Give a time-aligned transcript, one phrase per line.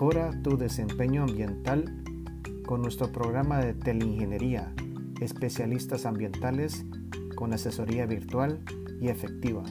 [0.00, 1.84] Mejora tu desempeño ambiental
[2.64, 4.72] con nuestro programa de teleingeniería,
[5.20, 6.86] especialistas ambientales
[7.36, 8.60] con asesoría virtual
[8.98, 9.62] y efectiva.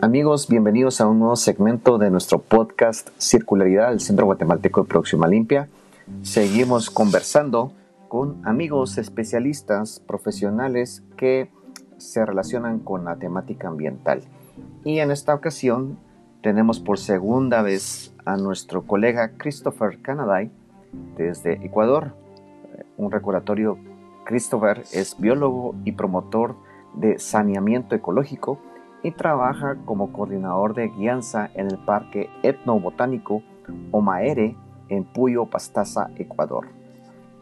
[0.00, 5.28] Amigos, bienvenidos a un nuevo segmento de nuestro podcast Circularidad del Centro Guatemalteco de Próxima
[5.28, 5.68] Limpia.
[6.24, 7.74] Seguimos conversando
[8.08, 11.50] con amigos especialistas profesionales que
[11.98, 14.22] se relacionan con la temática ambiental.
[14.84, 15.98] Y en esta ocasión
[16.42, 20.50] tenemos por segunda vez a nuestro colega Christopher Canaday
[21.18, 22.16] desde Ecuador.
[22.96, 23.76] Un recordatorio,
[24.24, 26.56] Christopher es biólogo y promotor
[26.94, 28.58] de saneamiento ecológico
[29.02, 33.42] y trabaja como coordinador de guianza en el Parque Etnobotánico
[33.90, 34.56] Omaere
[34.88, 36.68] en Puyo, Pastaza, Ecuador.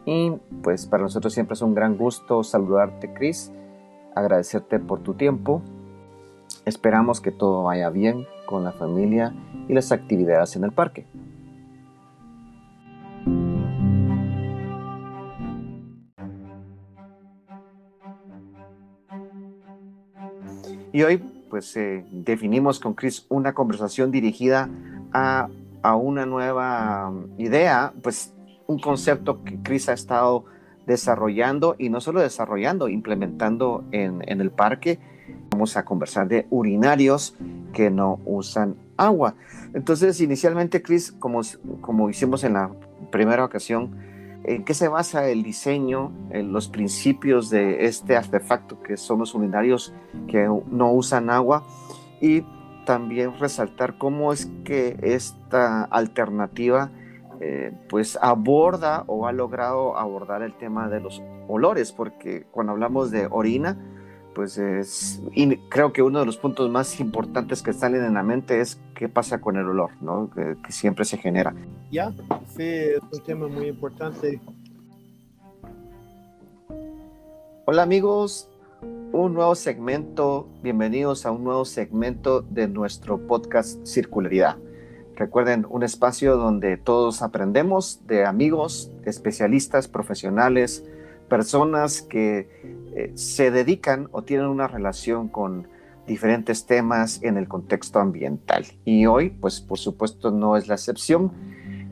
[0.05, 3.51] Y pues para nosotros siempre es un gran gusto saludarte, Chris,
[4.15, 5.61] agradecerte por tu tiempo.
[6.65, 9.33] Esperamos que todo vaya bien con la familia
[9.67, 11.05] y las actividades en el parque.
[20.91, 21.17] Y hoy
[21.49, 24.69] pues eh, definimos con Chris una conversación dirigida
[25.11, 25.49] a
[25.83, 28.33] a una nueva um, idea, pues
[28.67, 30.45] un concepto que Chris ha estado
[30.87, 34.99] desarrollando y no solo desarrollando, implementando en, el parque.
[35.51, 37.35] Vamos a conversar de urinarios
[37.73, 39.35] que no usan agua.
[39.73, 41.41] Entonces, inicialmente, Chris, como,
[41.81, 42.71] como hicimos en la
[43.11, 43.95] primera ocasión,
[44.43, 49.35] ¿en qué se basa el diseño, en los principios de este artefacto que son los
[49.35, 49.93] urinarios
[50.27, 51.63] que no usan agua?
[52.21, 52.43] Y
[52.85, 56.91] también resaltar cómo es que esta alternativa
[57.39, 63.11] eh, pues aborda o ha logrado abordar el tema de los olores, porque cuando hablamos
[63.11, 63.77] de orina,
[64.33, 68.23] pues es, y creo que uno de los puntos más importantes que salen en la
[68.23, 70.29] mente es qué pasa con el olor, ¿no?
[70.33, 71.53] que, que siempre se genera.
[71.91, 72.11] Ya,
[72.55, 74.39] sí, es un tema muy importante.
[77.65, 78.49] Hola amigos,
[79.13, 84.57] un nuevo segmento, bienvenidos a un nuevo segmento de nuestro podcast Circularidad.
[85.15, 90.83] Recuerden, un espacio donde todos aprendemos de amigos, especialistas, profesionales,
[91.29, 92.49] personas que
[92.95, 95.67] eh, se dedican o tienen una relación con
[96.07, 98.65] diferentes temas en el contexto ambiental.
[98.83, 101.31] Y hoy, pues por supuesto, no es la excepción.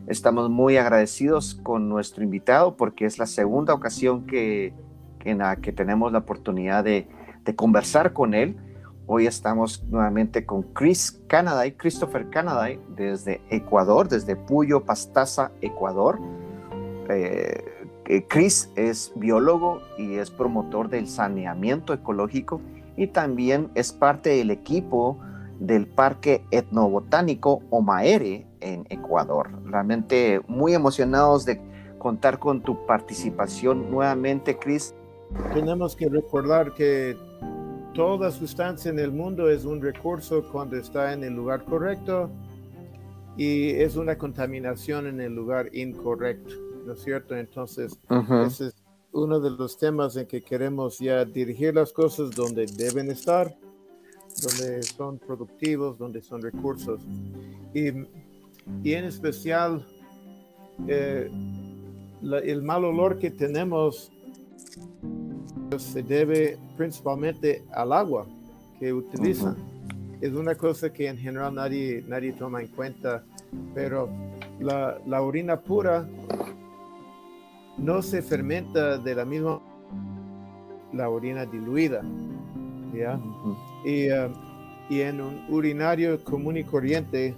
[0.08, 4.74] Estamos muy agradecidos con nuestro invitado porque es la segunda ocasión que
[5.26, 7.08] en la que tenemos la oportunidad de,
[7.56, 8.56] conversar con él.
[9.08, 16.20] Hoy estamos nuevamente con Chris Canaday, Christopher Canaday, desde Ecuador, desde Puyo, Pastaza, Ecuador.
[17.10, 17.66] Eh,
[18.06, 22.62] eh, Chris es biólogo y es promotor del saneamiento ecológico
[22.96, 25.20] y también es parte del equipo
[25.60, 29.50] del Parque Etnobotánico Omaere en Ecuador.
[29.66, 31.62] Realmente muy emocionados de
[32.00, 34.96] contar con tu participación nuevamente, Chris
[35.54, 37.18] tenemos que recordar que
[37.94, 42.30] toda sustancia en el mundo es un recurso cuando está en el lugar correcto
[43.38, 46.54] y es una contaminación en el lugar incorrecto,
[46.86, 47.36] ¿no es cierto?
[47.36, 47.98] Entonces,
[48.46, 48.76] ese es
[49.14, 53.56] uno de los temas en que queremos ya dirigir las cosas donde deben estar,
[54.42, 57.02] donde son productivos, donde son recursos.
[57.74, 59.86] Y, en especial,
[60.88, 61.30] eh,
[62.22, 64.12] el mal olor que tenemos
[65.80, 68.26] se debe principalmente al agua
[68.80, 69.56] que utilizan.
[70.20, 73.24] Es una cosa que en general nadie, nadie toma en cuenta,
[73.74, 74.10] pero
[74.60, 76.08] la, la orina pura
[77.78, 79.62] no se fermenta de la misma
[80.94, 82.02] la orina diluida.
[82.94, 83.20] ¿ya?
[83.86, 84.32] y, uh,
[84.90, 87.34] y, en un urinario común y corriente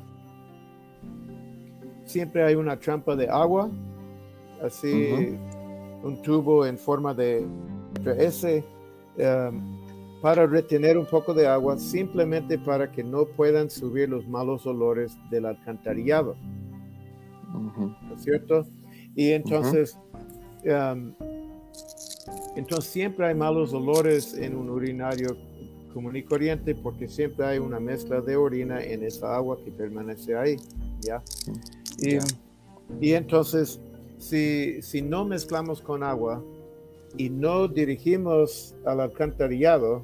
[2.05, 3.69] siempre hay una trampa de agua,
[4.63, 5.37] así
[6.03, 7.45] un tubo en forma de
[8.11, 8.63] ese
[9.17, 9.61] em,
[10.21, 15.17] para retener un poco de agua simplemente para que no puedan subir los malos olores
[15.29, 16.35] del alcantarillado.
[17.51, 18.65] ¿No es cierto?
[19.15, 19.97] Y entonces,
[20.63, 21.13] em,
[22.55, 25.35] entonces siempre hay malos olores en un urinario
[25.93, 30.35] común y corriente porque siempre hay una mezcla de orina en esa agua que permanece
[30.35, 30.55] ahí,
[31.01, 31.21] ¿ya?
[31.99, 32.17] Y,
[33.05, 33.79] y entonces,
[34.17, 36.43] si, si no mezclamos con agua,
[37.17, 40.03] y no dirigimos al alcantarillado,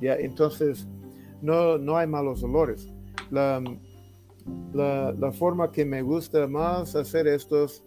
[0.00, 0.86] ya entonces
[1.42, 2.92] no, no hay malos olores.
[3.30, 3.62] La,
[4.72, 7.84] la, forma que me gusta más hacer estos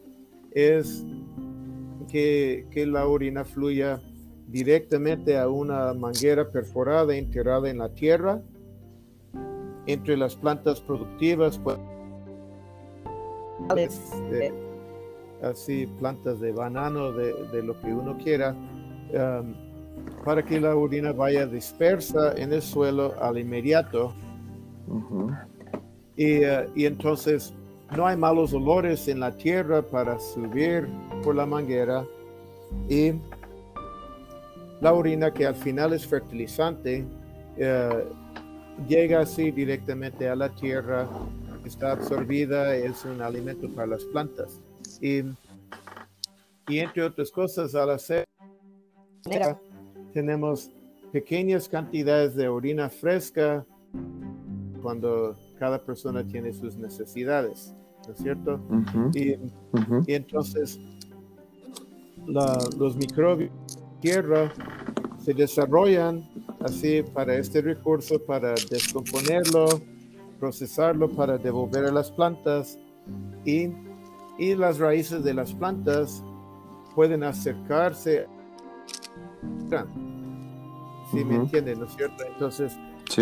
[0.51, 1.05] es
[2.09, 4.01] que, que la orina fluya
[4.47, 8.41] directamente a una manguera perforada enterrada en la tierra
[9.87, 11.79] entre las plantas productivas pues,
[13.77, 14.53] este,
[15.41, 19.53] así plantas de banano de, de lo que uno quiera um,
[20.23, 24.13] para que la orina vaya dispersa en el suelo al inmediato
[26.15, 27.53] y, uh, y entonces
[27.95, 30.87] no hay malos olores en la tierra para subir
[31.23, 32.05] por la manguera
[32.87, 33.13] y
[34.79, 37.05] la orina que al final es fertilizante
[37.57, 38.21] uh,
[38.87, 41.07] llega así directamente a la tierra,
[41.65, 44.59] está absorbida, es un alimento para las plantas.
[45.01, 45.23] Y,
[46.67, 48.27] y entre otras cosas, al hacer
[50.13, 50.69] tenemos
[51.11, 53.65] pequeñas cantidades de orina fresca
[54.81, 57.75] cuando cada persona tiene sus necesidades,
[58.07, 58.59] ¿no es cierto?
[59.13, 60.79] y, y, entonces
[62.25, 64.51] los microbios de tierra
[65.23, 66.27] se desarrollan
[66.61, 69.67] así para este recurso, para descomponerlo,
[70.39, 72.79] procesarlo, para devolver a las plantas
[73.45, 73.69] y,
[74.41, 76.23] y las raíces de las plantas
[76.95, 78.25] pueden acercarse.
[81.11, 82.23] Si me entienden, ¿no es cierto?
[82.25, 82.75] Entonces,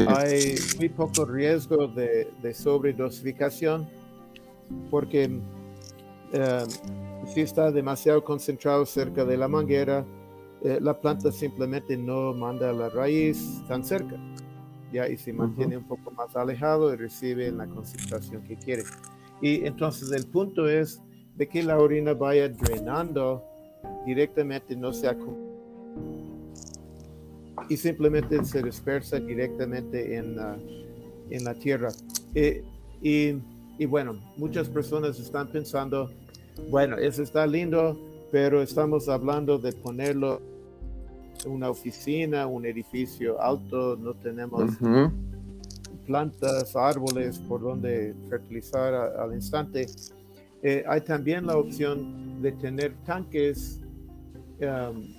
[0.08, 3.86] hay muy poco riesgo de, de sobredosificación
[4.90, 5.42] porque
[6.32, 6.64] eh,
[7.34, 10.06] si está demasiado concentrado cerca de la manguera,
[10.64, 14.16] eh, la planta simplemente no manda la raíz tan cerca,
[14.94, 18.84] ya y se mantiene un poco más alejado y recibe la concentración que quiere.
[19.42, 21.02] Y entonces el punto es
[21.40, 23.42] de que la orina vaya drenando
[24.06, 25.10] directamente, no se
[27.70, 30.38] y simplemente se dispersa directamente en,
[31.30, 31.90] en la tierra.
[32.36, 32.64] Eh,
[33.02, 33.36] y,
[33.78, 36.12] y bueno, muchas personas están pensando,
[36.70, 37.98] bueno, eso está lindo,
[38.32, 40.42] pero estamos hablando de ponerlo
[41.46, 44.72] en una oficina, un edificio alto, no tenemos
[46.06, 49.86] plantas, árboles por donde fertilizar al instante.
[50.64, 53.82] Eh, hay también la opción de tener tanques
[54.62, 55.14] um,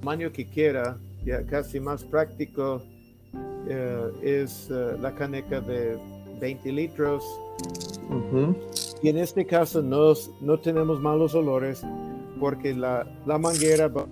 [0.00, 2.82] tamaño que quiera, ya casi más práctico
[3.68, 5.98] eh, es eh, la caneca de
[6.40, 7.24] 20 litros.
[9.02, 11.82] Y en este caso no, no tenemos malos olores
[12.40, 14.06] porque la, la manguera va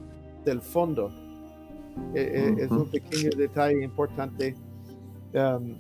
[0.45, 1.11] del fondo.
[2.15, 4.55] Eh, eh, es un pequeño detalle importante
[5.35, 5.77] um,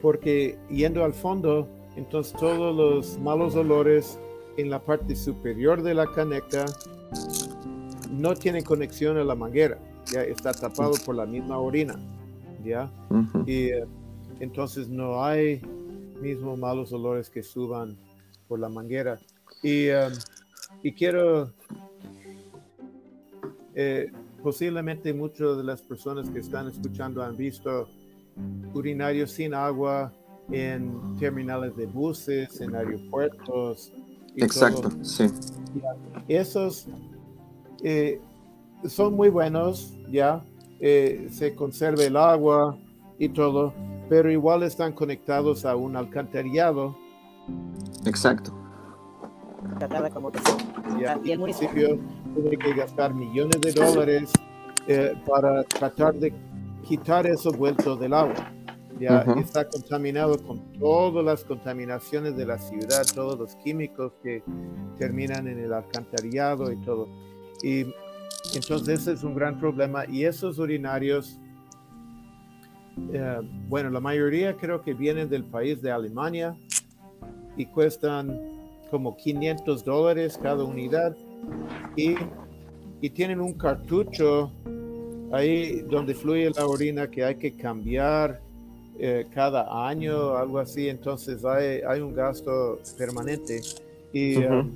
[0.00, 4.18] porque yendo al fondo, entonces todos los malos olores
[4.56, 6.64] en la parte superior de la caneca
[8.10, 9.78] no tienen conexión a la manguera,
[10.12, 11.96] ya está tapado por la misma orina,
[12.64, 12.90] ya.
[13.46, 13.84] Y eh,
[14.40, 15.62] entonces no hay
[16.20, 17.96] mismo malos olores que suban
[18.48, 19.18] por la manguera.
[19.62, 20.12] Y, um,
[20.82, 21.52] y quiero,
[23.74, 24.10] eh,
[24.42, 27.88] posiblemente muchas de las personas que están escuchando han visto
[28.74, 30.12] urinarios sin agua
[30.50, 33.92] en terminales de buses, en aeropuertos.
[34.36, 35.26] Exacto, sí.
[36.28, 36.86] Esos
[37.82, 38.20] eh,
[38.86, 40.44] son muy buenos, ya,
[40.80, 42.76] eh, se conserva el agua
[43.18, 43.74] y todo,
[44.08, 46.96] pero igual están conectados a un alcantarillado.
[48.06, 48.52] Exacto.
[51.24, 51.98] Y el municipio
[52.34, 54.32] tiene que gastar millones de dólares
[54.86, 56.32] eh, para tratar de
[56.86, 58.52] quitar eso vuelto del agua.
[59.00, 64.42] Ya está contaminado con todas las contaminaciones de la ciudad, todos los químicos que
[64.98, 67.08] terminan en el alcantarillado y todo.
[67.62, 67.86] Y
[68.54, 70.04] entonces ese es un gran problema.
[70.06, 71.40] Y esos urinarios
[73.12, 76.56] eh, bueno, la mayoría creo que vienen del país de Alemania
[77.56, 78.38] y cuestan
[78.90, 81.16] como 500 dólares cada unidad
[81.96, 82.14] y,
[83.00, 84.52] y, tienen un cartucho
[85.32, 88.40] ahí donde fluye la orina que hay que cambiar
[89.02, 93.60] eh, cada año, algo así, entonces hay, hay un gasto permanente
[94.12, 94.70] y, um,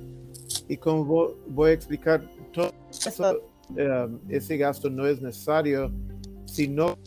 [0.67, 3.39] y como voy, a explicar, todo eso,
[3.69, 5.91] um, ese gasto no es necesario
[6.45, 6.97] si no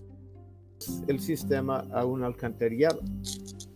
[1.08, 3.00] el sistema a un alcantarillado.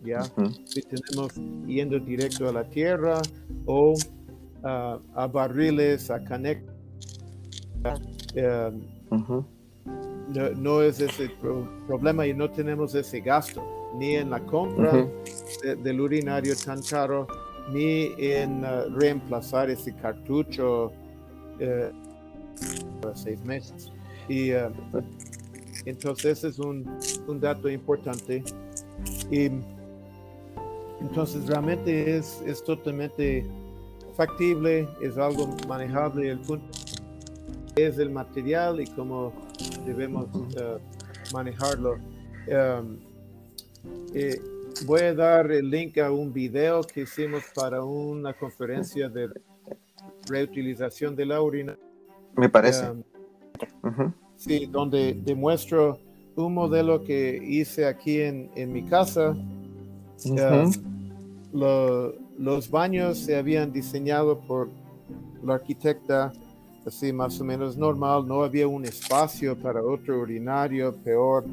[0.05, 0.23] ¿ya?
[0.65, 1.35] Si tenemos
[1.67, 3.21] yendo directo a la tierra
[3.67, 3.95] o
[4.63, 6.65] a barriles, a canecas,
[8.35, 8.83] em,
[10.33, 11.31] no, es ese
[11.87, 13.62] problema y no tenemos ese gasto,
[13.99, 15.07] ni en la compra
[15.83, 17.27] del urinario tan caro,
[17.71, 20.93] ni en uh, reemplazar ese cartucho
[23.01, 23.93] para seis meses.
[24.29, 24.71] Y uh,
[25.85, 28.43] entonces, es un, un dato importante.
[29.31, 29.51] Y
[31.01, 33.45] entonces, realmente es, es totalmente
[34.17, 36.31] factible, es algo manejable.
[36.31, 36.67] El punto
[37.75, 39.33] es el material y cómo
[39.85, 40.78] debemos uh,
[41.33, 41.99] manejarlo.
[42.47, 42.99] Um,
[44.14, 44.40] eh,
[44.87, 49.28] voy a dar el link a un video que hicimos para una conferencia de
[50.26, 51.76] reutilización de la orina.
[52.37, 52.90] Me parece.
[52.90, 55.99] Um, sí, donde demuestro
[56.37, 59.37] un modelo que hice aquí en, en mi casa.
[60.25, 60.73] Um,
[62.38, 64.69] los baños se habían diseñado por
[65.45, 66.33] la arquitecta
[66.87, 71.45] así más o menos normal, no había un espacio para otro urinario, peor,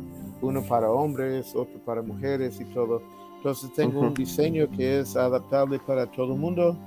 [0.42, 3.02] uno para hombres, otro para mujeres y todo.
[3.38, 6.78] Entonces tengo un diseño que es adaptable para todo el mundo,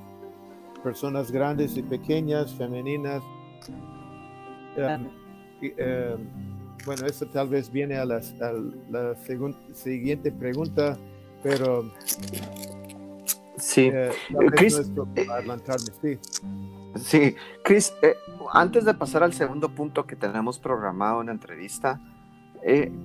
[0.83, 3.23] personas grandes y pequeñas, femeninas.
[4.77, 5.09] Em,
[5.61, 6.29] em,
[6.85, 8.21] bueno, eso tal vez viene a la,
[8.91, 9.15] la
[9.73, 10.99] siguiente pregunta,
[11.43, 11.91] pero
[13.63, 13.91] Sí.
[13.93, 14.11] Eh,
[14.57, 14.85] Chris, eh,
[16.01, 16.19] sí.
[17.63, 18.17] Chris, eh,
[18.53, 22.01] antes de pasar al segundo punto que tenemos programado en la entrevista,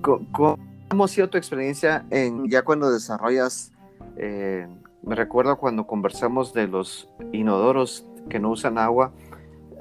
[0.02, 3.72] ¿cómo ha sido tu experiencia en ya cuando desarrollas?
[4.16, 9.12] me recuerdo cuando conversamos de los inodoros que no usan agua,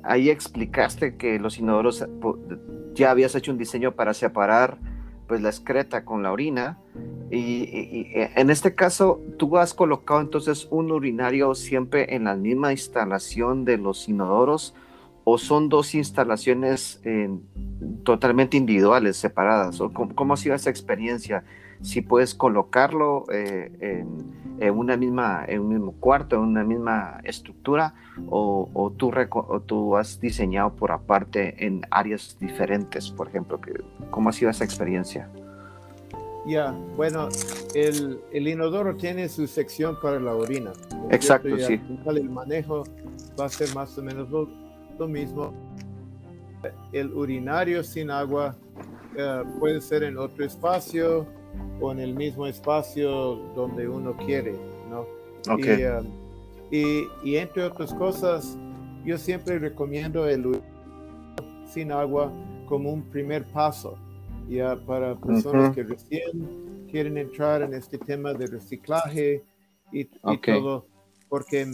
[0.04, 2.06] ahí explicaste que los inodoros
[2.94, 4.78] ya habías hecho un diseño para separar
[5.28, 6.80] pues la excreta con la orina
[7.30, 13.66] y, en este caso, tú has colocado entonces un urinario siempre en la misma instalación
[13.66, 14.74] de los inodoros
[15.24, 17.02] o son dos instalaciones
[18.04, 19.82] totalmente individuales, separadas?
[19.82, 21.44] ¿O cómo, ha sido esa experiencia?
[21.82, 24.06] Si puedes colocarlo eh,
[24.60, 27.94] en, una misma, en un mismo cuarto, en una misma estructura,
[28.30, 33.60] o, o, tú, o tú has diseñado por aparte en áreas diferentes, por ejemplo.
[34.10, 35.30] ¿Cómo ha sido esa experiencia?
[36.48, 37.28] Ya, bueno,
[37.76, 40.72] el, el, inodoro tiene su sección para la orina.
[41.12, 41.80] Exacto, sí.
[42.06, 42.86] El manejo
[43.38, 45.54] va a ser más o menos lo, mismo.
[46.94, 48.56] El urinario sin agua
[49.18, 51.28] eh, puede ser en otro espacio
[51.82, 54.56] o en el mismo espacio donde uno quiere,
[54.90, 55.06] ¿no?
[55.54, 55.80] Okay.
[56.72, 58.58] Y, eh, y, y, entre otras cosas,
[59.04, 60.78] yo siempre recomiendo el urinario
[61.66, 62.32] sin agua
[62.68, 63.98] como un primer paso
[64.50, 69.44] ya para personas que recién quieren entrar en este tema de reciclaje
[69.92, 70.86] y, todo,
[71.30, 71.68] porque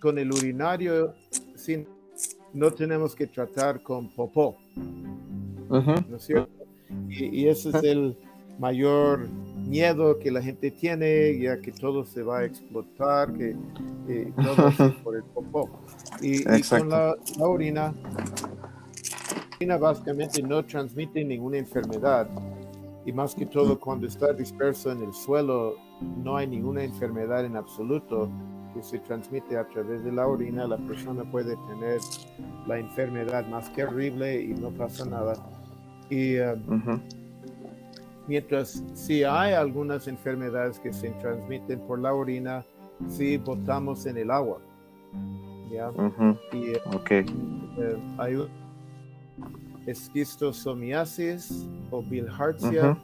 [0.00, 1.14] con el urinario
[1.56, 1.86] sin,
[2.52, 4.56] no tenemos que tratar con popó,
[5.68, 6.50] ¿no es cierto?
[7.08, 8.16] Y, ese es el
[8.58, 9.28] mayor
[9.66, 13.56] miedo que la gente tiene, ya que todo se va a explotar, que,
[14.36, 15.70] todo es por el popó.
[16.20, 17.94] Y, con la, la orina
[19.66, 22.28] básicamente no transmite ninguna enfermedad
[23.04, 25.76] y más que todo cuando está disperso en el suelo
[26.22, 28.28] no hay ninguna enfermedad en absoluto
[28.74, 32.00] que se transmite a través de la orina, la persona puede tener
[32.66, 35.34] la enfermedad más que horrible y no pasa nada.
[36.08, 37.00] Y um,
[38.26, 42.64] mientras si hay algunas enfermedades que se transmiten por la orina,
[43.08, 44.58] si botamos en el agua.
[45.70, 45.90] ¿ya?
[46.52, 47.24] y, okay.
[47.78, 48.36] Eh, hay
[49.86, 52.96] esquistosomiasis o bilhartia.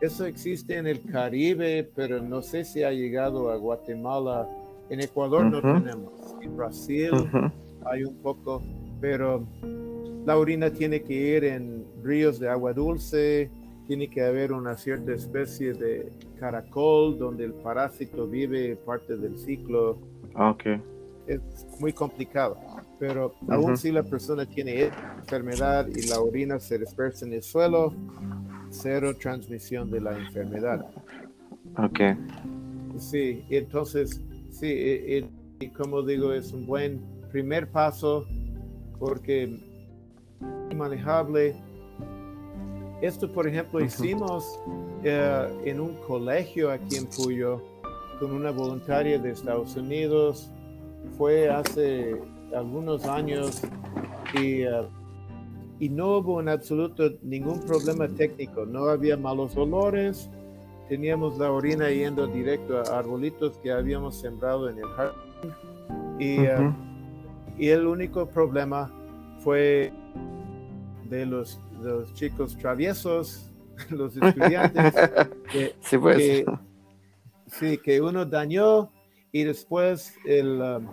[0.00, 4.48] Eso existe en el Caribe, pero no sé si ha llegado a Guatemala.
[4.90, 6.12] En Ecuador no tenemos.
[6.42, 7.10] En Brasil
[7.84, 8.62] hay un poco,
[9.00, 9.46] pero
[10.26, 13.50] la orina tiene que ir en ríos de agua dulce,
[13.86, 19.98] tiene que haber una cierta especie de caracol donde el parásito vive parte del ciclo.
[20.34, 20.82] Okay.
[21.26, 21.40] Es
[21.80, 22.58] muy complicado
[22.98, 27.94] pero aún si la persona tiene enfermedad y la orina se dispersa en el suelo,
[28.70, 30.86] cero transmisión de la enfermedad.
[31.78, 32.00] Ok.
[32.98, 37.00] Sí, entonces, sí, y, e, e, como digo, es un buen
[37.30, 38.26] primer paso
[38.98, 39.60] porque
[40.74, 41.54] manejable.
[43.02, 44.58] Esto, por ejemplo, hicimos
[45.04, 47.62] eh, en un colegio aquí en Puyo
[48.18, 50.50] con una voluntaria de Estados Unidos.
[51.18, 52.16] Fue hace
[52.56, 53.62] algunos años
[54.34, 54.88] y, uh,
[55.78, 60.30] y no hubo en absoluto ningún problema técnico, no había malos olores,
[60.88, 65.20] teníamos la orina yendo directo a arbolitos que habíamos sembrado en el jardín.
[66.18, 66.74] Y, uh,
[67.58, 68.90] y el único problema
[69.40, 69.92] fue
[71.08, 73.52] de los, los chicos traviesos,
[73.90, 74.94] los estudiantes,
[75.52, 76.16] que, pues.
[76.16, 76.46] que,
[77.46, 78.90] sí, que uno dañó
[79.32, 80.86] y después el, um,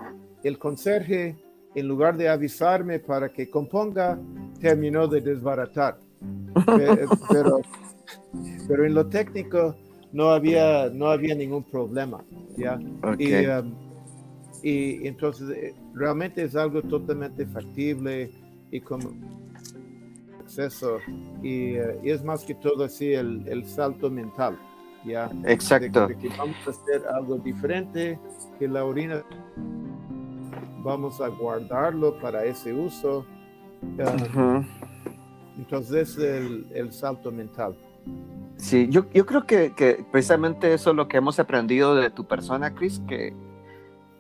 [0.44, 1.38] el conserje
[1.76, 4.20] en lugar de avisarme para que componga,
[4.60, 5.98] terminó de desbaratar.
[7.30, 7.62] pero,
[8.68, 9.76] pero en lo técnico
[10.12, 12.24] no había, no había ningún problema.
[12.56, 12.76] ¿ya?
[12.76, 13.74] Um,
[14.64, 18.32] y entonces eh, realmente es algo totalmente factible
[18.72, 19.12] y como
[20.40, 21.00] acceso
[21.42, 24.58] y, eh, y es más que todo así el, el salto mental.
[25.06, 25.30] ¿ya?
[25.46, 26.08] Exacto.
[26.08, 28.18] De, que vamos a hacer algo diferente,
[28.58, 29.26] que la orina
[30.84, 33.26] vamos a guardarlo para ese uso.
[33.82, 34.64] Uh,
[35.58, 37.76] entonces el, el, salto mental.
[38.58, 42.26] Sí, yo, yo creo que, que, precisamente eso es lo que hemos aprendido de tu
[42.26, 43.34] persona, Chris, que,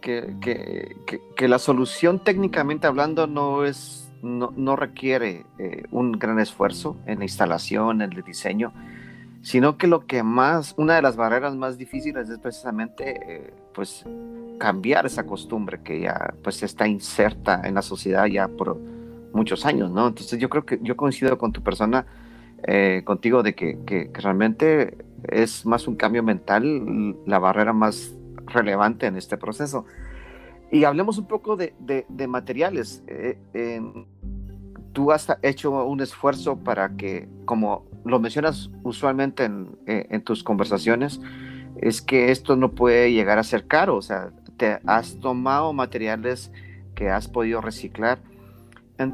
[0.01, 6.39] que, que, que la solución técnicamente hablando no es no, no requiere eh, un gran
[6.39, 8.73] esfuerzo en la instalación, en el diseño,
[9.43, 14.05] sino que lo que más, una de las barreras más difíciles es precisamente eh, pues
[14.57, 18.77] cambiar esa costumbre que ya pues está inserta en la sociedad ya por
[19.33, 20.07] muchos años, ¿no?
[20.07, 22.05] Entonces yo creo que yo coincido con tu persona,
[22.65, 24.97] eh, contigo, de que, que, realmente
[25.27, 29.85] es más un cambio mental la barrera más relevante en este proceso.
[30.71, 33.03] Y hablemos un poco de, de, materiales.
[33.07, 33.37] Eh,
[34.93, 40.43] tú has hecho un esfuerzo para que, como lo mencionas usualmente en, eh, en, tus
[40.43, 41.19] conversaciones,
[41.77, 43.97] es que esto no puede llegar a ser caro.
[43.97, 46.51] O sea, te has tomado materiales
[46.95, 48.19] que has podido reciclar.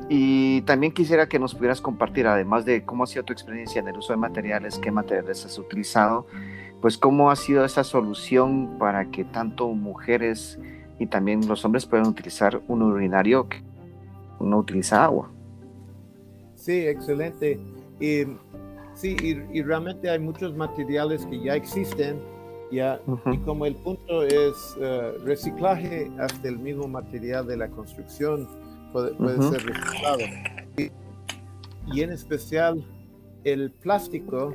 [0.10, 3.88] Y también quisiera que nos pudieras compartir, además de cómo ha sido tu experiencia en
[3.88, 6.28] el uso de materiales, qué materiales has utilizado,
[6.82, 10.60] pues cómo ha sido esa solución para que tanto mujeres
[11.00, 13.64] y también los hombres pueden utilizar un urinario que
[14.40, 15.32] no utiliza agua.
[16.70, 17.60] Sí, excelente.
[18.00, 18.26] Y,
[18.94, 22.22] sí, y, realmente hay muchos materiales que ya existen,
[22.72, 23.02] ya,
[23.34, 28.48] y como el punto es eh, reciclaje, hasta el mismo material de la construcción
[28.94, 29.16] puede,
[29.50, 30.20] ser reciclado.
[30.78, 30.92] Y,
[31.92, 32.86] y, en especial
[33.46, 34.54] el plástico,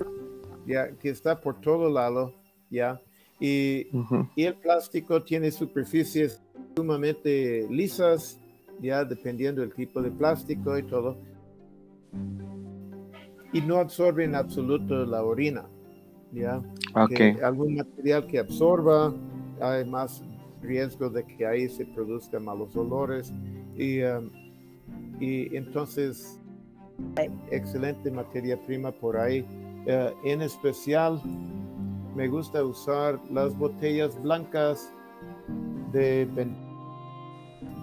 [0.68, 2.32] ya, que está por todo lado,
[2.70, 3.02] ya,
[3.40, 3.88] y,
[4.36, 6.40] el plástico tiene superficies
[6.76, 8.38] sumamente lisas,
[8.80, 11.33] ya dependiendo del tipo de plástico y todo.
[13.52, 15.64] Y no absorbe en absoluto la orina.
[16.32, 16.60] ¿ya?
[17.42, 19.14] algún material que absorba,
[19.60, 20.22] hay más
[20.62, 23.32] riesgo de que ahí se produzcan malos olores.
[23.76, 24.30] Y, um,
[25.20, 26.40] y entonces,
[27.50, 29.46] excelente materia prima por ahí.
[29.86, 31.20] Uh, en especial,
[32.14, 34.92] me gusta usar las botellas blancas
[35.92, 36.26] de,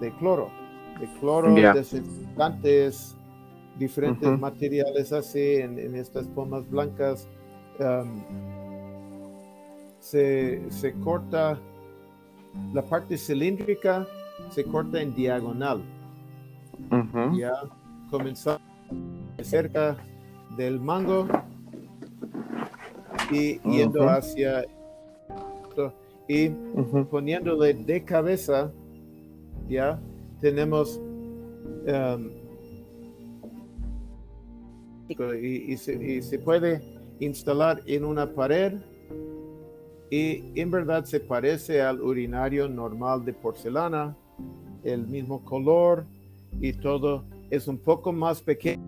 [0.00, 0.50] de cloro,
[1.00, 3.16] de cloro, desinfectantes,
[3.78, 7.28] diferentes materiales así en, estas pomas blancas.
[7.78, 8.22] Um,
[9.98, 11.58] se, se, corta
[12.72, 14.06] la parte cilíndrica,
[14.50, 15.82] se corta en diagonal.
[17.34, 17.52] Ya
[18.10, 18.62] comenzamos
[19.42, 19.96] cerca
[20.56, 21.26] del mango
[23.30, 24.64] y yendo hacia
[26.28, 26.48] y
[27.10, 28.72] poniéndole de cabeza,
[29.68, 30.00] ya
[30.40, 30.98] tenemos
[31.86, 32.30] um,
[35.40, 36.82] y, se, puede
[37.20, 38.74] instalar en una pared
[40.10, 44.16] y en verdad se parece al urinario normal de porcelana,
[44.84, 46.04] el mismo color
[46.60, 48.82] y todo es un poco más pequeño.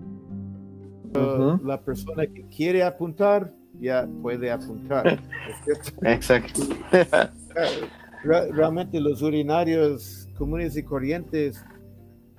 [1.63, 5.23] La persona que quiere apuntar ya puede apuntar.
[6.03, 6.61] Exacto.
[8.25, 11.65] Realmente los urinarios comunes y corrientes,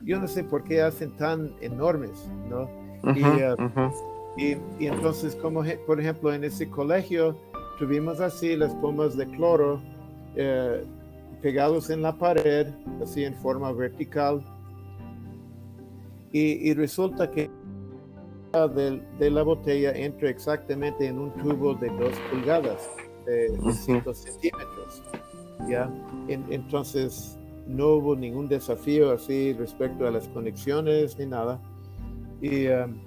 [0.01, 2.69] yo no sé por qué hacen tan enormes, ¿no?
[3.05, 3.91] Uh
[4.37, 7.37] y, y, entonces, como por ejemplo en ese colegio,
[7.79, 9.81] tuvimos así las pomas de cloro
[10.35, 10.83] eh,
[11.41, 12.67] pegados en la pared,
[13.01, 14.43] así en forma vertical.
[16.33, 17.49] Y, y resulta que
[19.19, 22.89] de, la botella entra exactamente en un tubo de dos pulgadas,
[23.25, 25.03] de, 5 centímetros.
[25.69, 25.89] ¿ya?
[26.27, 27.37] entonces
[27.67, 31.59] no hubo ningún desafío así respecto a las conexiones ni nada.
[32.45, 33.01] Y, um,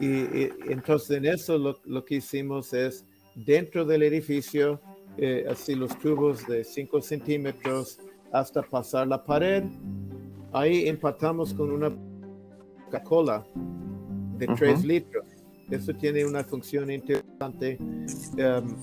[0.00, 4.80] y, entonces en eso lo, que hicimos es dentro del edificio,
[5.18, 7.98] eh, así los tubos de 5 centímetros
[8.32, 9.64] hasta pasar la pared.
[10.52, 11.94] Ahí empatamos con una
[12.86, 13.46] Coca-Cola
[14.38, 15.26] de 3 litros.
[15.70, 17.76] Eso tiene una función interesante.
[18.38, 18.76] Em,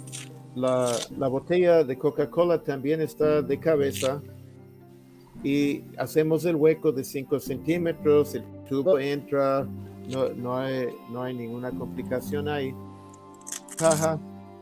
[0.53, 4.21] la, la, botella de Coca-Cola también está de cabeza
[5.43, 9.67] y hacemos el hueco de 5 centímetros, el tubo entra,
[10.09, 12.73] no, no, hay, no hay ninguna complicación ahí.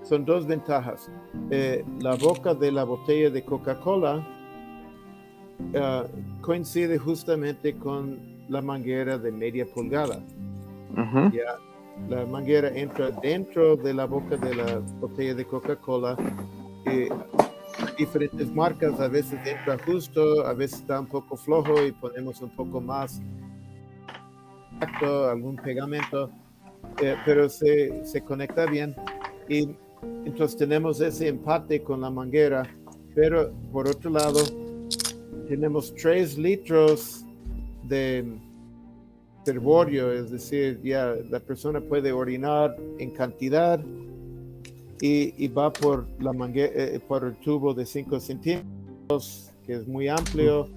[0.04, 1.12] Son dos ventajas.
[1.52, 4.26] Eh, la boca de la botella de Coca-Cola
[5.74, 6.04] eh,
[6.42, 10.20] coincide justamente con la manguera de media pulgada.
[11.34, 11.58] ya,
[12.08, 16.16] la manguera entra dentro de la boca de la botella de Coca-Cola
[16.86, 17.10] y
[17.98, 22.50] diferentes marcas, a veces entra justo, a veces está un poco flojo y ponemos un
[22.56, 23.22] poco más
[25.02, 26.30] algún pegamento,
[27.02, 28.96] eh, pero se, se conecta bien.
[29.48, 29.76] Y
[30.26, 32.64] entonces tenemos ese empate con la manguera,
[33.16, 34.40] pero por otro lado
[35.48, 37.26] tenemos 3 litros
[37.84, 38.38] de
[39.44, 43.80] servorio, es decir, ya la persona puede orinar en cantidad
[45.02, 50.08] y, va por la manguera, eh, por el tubo de 5 centímetros, que es muy
[50.08, 50.68] amplio,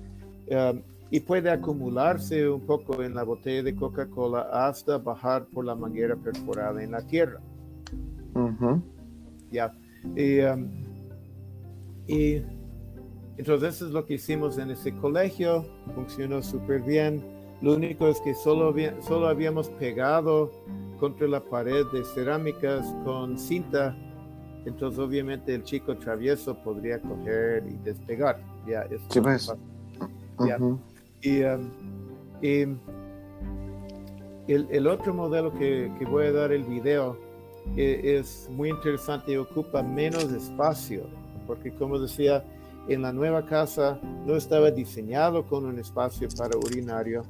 [0.50, 0.80] um,
[1.10, 6.16] y puede acumularse un poco en la botella de Coca-Cola hasta bajar por la manguera
[6.16, 7.40] perforada en la tierra.
[9.50, 9.74] Ya.
[10.04, 10.70] Um,
[12.06, 12.42] y,
[13.36, 17.22] entonces eso es lo que hicimos en ese colegio, funcionó súper bien.
[17.60, 20.50] Lo único es que solo, solo habíamos pegado
[20.98, 23.96] contra la pared de cerámicas con cinta
[24.64, 28.40] entonces, obviamente, el chico travieso podría coger y despegar.
[28.66, 29.52] Ya, sí, pues.
[31.22, 32.78] Y, um,
[34.48, 37.16] el, otro modelo que, voy a dar el video
[37.76, 41.06] e, es, muy interesante y ocupa menos espacio,
[41.46, 42.44] porque como decía,
[42.88, 47.22] en la nueva casa no estaba diseñado con un espacio para urinario.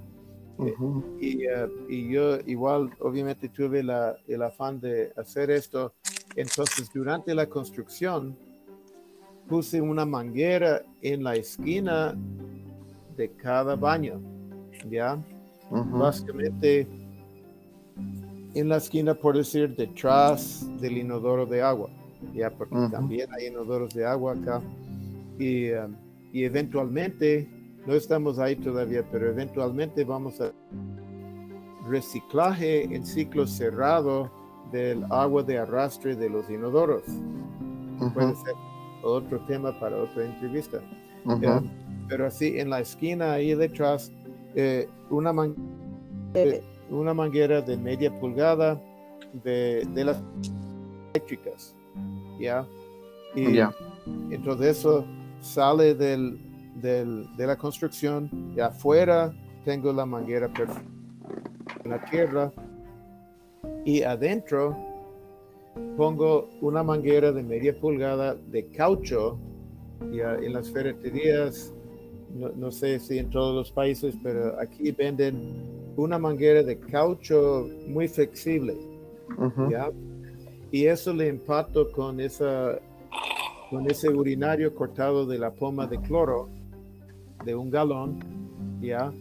[0.58, 0.74] Eh,
[1.20, 5.94] y, uh, y, yo igual, obviamente, tuve la, el afán de hacer esto
[6.36, 8.36] entonces, durante la construcción,
[9.48, 12.14] puse una manguera en la esquina
[13.16, 14.20] de cada baño,
[14.90, 15.18] ¿ya?
[15.70, 16.86] Básicamente
[18.54, 21.90] en la esquina, por decir, detrás del inodoro de agua,
[22.34, 22.50] ¿ya?
[22.50, 24.62] Porque también hay inodoros de agua acá.
[25.38, 25.94] Y, um,
[26.32, 27.48] y eventualmente,
[27.86, 30.52] no estamos ahí todavía, pero eventualmente vamos a
[31.88, 34.30] reciclaje en ciclo cerrado
[34.72, 37.02] del agua de arrastre de los inodoros.
[38.14, 38.54] Puede ser
[39.02, 40.78] otro tema para otra entrevista.
[41.42, 41.60] Eh,
[42.08, 44.10] pero así en la esquina ahí detrás,
[44.54, 45.32] eh, una,
[46.34, 48.80] eh, una manguera de media pulgada
[49.44, 50.20] de, las
[51.14, 51.76] eléctricas.
[52.40, 52.66] ¿Ya?
[53.36, 53.58] Y
[54.30, 55.06] entonces eso
[55.40, 56.38] sale del,
[56.80, 59.32] del, de la construcción y afuera
[59.64, 60.82] tengo la manguera perfecta
[61.84, 62.52] en la tierra
[63.84, 64.76] y adentro
[65.96, 69.38] pongo una manguera de media pulgada de caucho.
[70.12, 71.72] Ya en las ferreterías,
[72.34, 78.08] no, sé si en todos los países, pero aquí venden una manguera de caucho muy
[78.08, 78.76] flexible.
[80.70, 82.78] Y eso le empato con, esa,
[83.70, 86.48] con ese urinario cortado de la poma de cloro
[87.44, 88.18] de un galón.
[88.80, 89.12] ¿ya?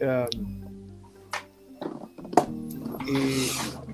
[0.00, 0.60] Um,
[3.06, 3.89] y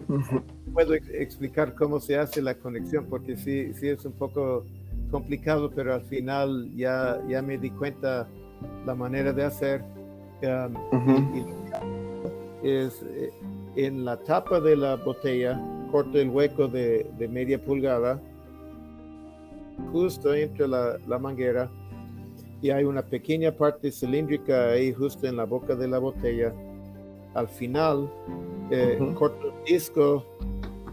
[0.72, 4.64] puedo explicar cómo se hace la conexión porque sí, sí es un poco
[5.10, 8.28] complicado, pero al final ya, ya me di cuenta
[8.84, 9.82] la manera de hacer.
[10.42, 10.74] Um,
[12.62, 13.30] es eh,
[13.76, 18.20] en la tapa de la botella, corto el hueco de, de media pulgada,
[19.92, 21.70] justo entre la, la, manguera,
[22.60, 26.52] y hay una pequeña parte cilíndrica ahí justo en la boca de la botella.
[27.34, 28.10] Al final,
[28.70, 30.24] eh, corto el disco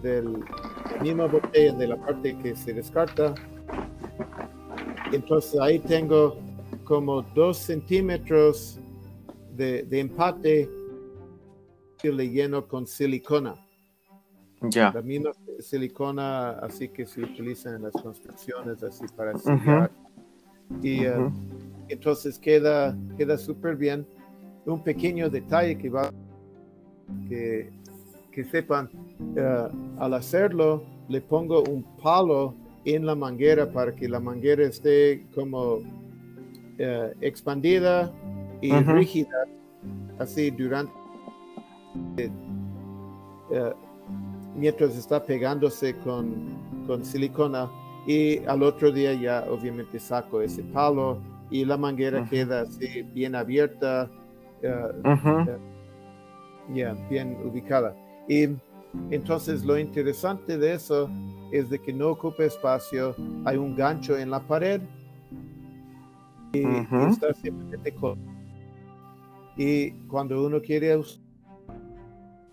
[0.01, 3.33] de la misma botella de la parte que se descarta.
[5.11, 6.37] Entonces ahí tengo
[6.83, 8.79] como dos centímetros
[9.55, 10.69] de, empate
[11.99, 13.55] que le lleno con silicona.
[14.61, 14.91] Ya.
[14.93, 19.91] La misma silicona así que se utiliza en las construcciones, así para sellar.
[20.81, 21.13] Y eh,
[21.89, 24.05] entonces queda, queda súper bien.
[24.65, 26.09] Un pequeño detalle que va
[27.27, 27.69] que,
[28.33, 28.89] que sepan,
[29.35, 29.67] eh,
[29.99, 35.79] al hacerlo, le pongo un palo en la manguera para que la manguera esté como
[36.77, 38.11] eh, expandida
[38.61, 39.45] y rígida,
[40.19, 40.91] así durante,
[42.17, 42.31] eh,
[44.55, 47.69] mientras está pegándose con, con silicona.
[48.05, 51.19] Y al otro día ya obviamente saco ese palo
[51.49, 54.09] y la manguera queda así bien abierta
[56.73, 57.95] ya bien ubicada.
[58.27, 58.49] Y
[59.11, 61.09] entonces lo interesante de eso
[61.51, 64.81] es de que no ocupa espacio, hay un gancho en la pared
[66.53, 66.63] y,
[67.09, 67.93] está simplemente
[69.57, 70.99] y cuando uno quiere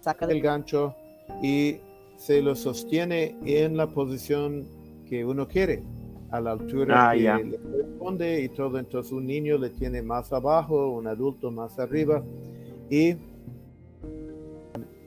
[0.01, 0.95] saca el gancho
[1.43, 1.79] y
[2.17, 4.67] se lo sostiene en la posición
[5.09, 5.83] que uno quiere
[6.31, 8.79] a la altura ah, que le corresponde y todo.
[8.79, 12.23] Entonces un niño le tiene más abajo un adulto más arriba
[12.89, 13.17] y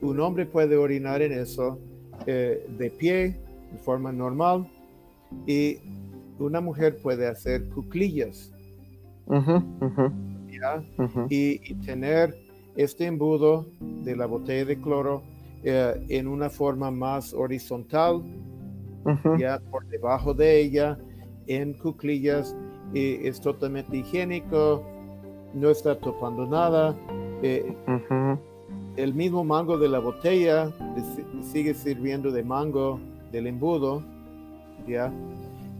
[0.04, 1.80] un hombre puede orinar en eso
[2.28, 3.40] eh, de pie,
[3.72, 4.68] de forma normal,
[5.48, 5.78] y
[6.40, 8.52] una mujer puede hacer cuclillas
[11.30, 12.36] Y, tener
[12.76, 15.24] este embudo de la botella de cloro
[15.64, 18.24] eh, en una forma más horizontal,
[19.38, 20.98] ya por debajo de ella,
[21.48, 22.56] en cuclillas,
[22.94, 24.84] y es totalmente higiénico,
[25.54, 26.96] no está topando nada.
[27.42, 27.76] Eh,
[28.96, 30.72] el mismo mango de la botella
[31.42, 33.00] sigue sirviendo de mango
[33.32, 34.04] del embudo,
[34.88, 35.12] ¿ya?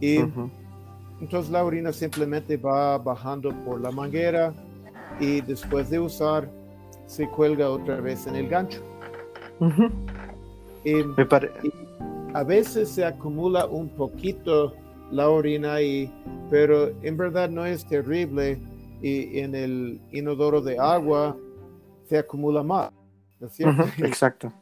[0.00, 0.18] Y
[1.20, 4.52] entonces la orina simplemente va bajando por la manguera
[5.20, 6.50] y después de usar
[7.06, 8.80] se cuelga otra vez en el gancho.
[10.84, 11.02] y,
[12.34, 14.74] a veces se acumula un poquito
[15.12, 16.12] la orina ahí,
[16.50, 18.58] pero en verdad no es terrible
[19.00, 21.36] y en el inodoro de agua
[22.08, 22.90] se acumula más,
[23.40, 23.84] ¿no es cierto?
[23.98, 24.52] exacto.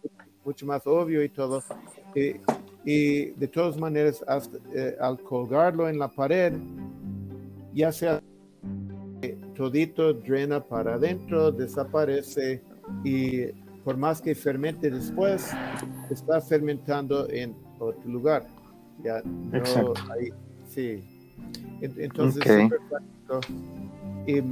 [0.45, 1.63] Mucho más obvio y todo.
[2.85, 4.25] Y, de todas maneras,
[4.75, 6.53] eh, al colgarlo en la pared,
[7.73, 8.21] ya sea
[9.55, 12.61] todito drena para adentro, desaparece
[13.05, 13.47] y
[13.85, 15.51] por más que fermente después,
[16.11, 18.47] está fermentando en otro lugar.
[19.03, 19.95] Ya no
[20.69, 21.03] sí.
[21.81, 22.71] Entonces,
[24.27, 24.43] y,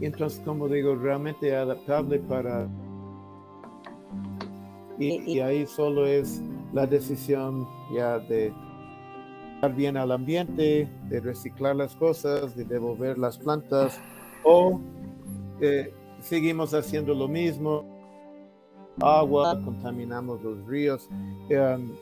[0.00, 2.68] entonces, como digo, realmente adaptable para...
[4.98, 8.52] Y, ahí solo es la decisión ya de
[9.54, 14.00] estar bien al ambiente, de reciclar las cosas, de devolver las plantas,
[14.42, 14.80] o
[15.60, 17.84] eh, seguimos haciendo lo mismo,
[19.00, 21.08] agua, contaminamos los ríos.
[21.50, 21.92] Em,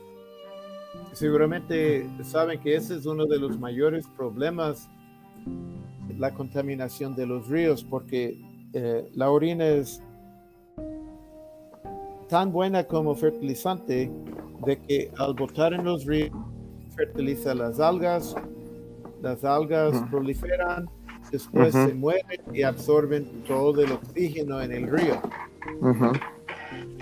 [1.11, 4.89] seguramente saben que ese es uno de los mayores problemas
[6.17, 8.39] la contaminación de los ríos porque
[8.73, 10.01] eh, la orina es
[12.27, 14.11] tan buena como fertilizante
[14.65, 16.31] de que al botar en los ríos
[16.95, 18.35] fertiliza las algas,
[19.21, 20.89] las algas proliferan,
[21.31, 25.21] después se mueren y absorben todo el oxígeno en el río.